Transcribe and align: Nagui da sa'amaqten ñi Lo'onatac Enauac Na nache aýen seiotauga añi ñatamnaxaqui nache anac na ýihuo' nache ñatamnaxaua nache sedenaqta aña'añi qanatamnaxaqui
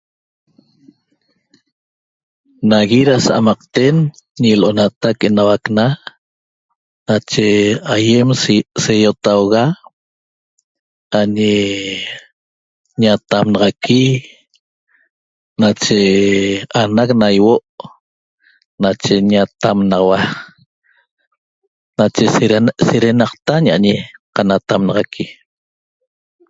Nagui 2.69 3.01
da 3.09 3.15
sa'amaqten 3.25 3.95
ñi 4.41 4.51
Lo'onatac 4.61 5.17
Enauac 5.27 5.63
Na 5.77 5.85
nache 7.07 7.47
aýen 7.93 8.29
seiotauga 8.83 9.63
añi 11.19 11.53
ñatamnaxaqui 13.01 14.01
nache 15.61 15.99
anac 16.81 17.09
na 17.19 17.27
ýihuo' 17.33 17.65
nache 18.83 19.13
ñatamnaxaua 19.31 20.19
nache 21.97 22.23
sedenaqta 22.87 23.51
aña'añi 23.59 23.93
qanatamnaxaqui 24.35 25.23